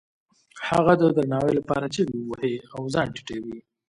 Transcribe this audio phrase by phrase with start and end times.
[0.69, 3.57] هغوی د درناوي لپاره چیغې وهي او ځان ټیټوي.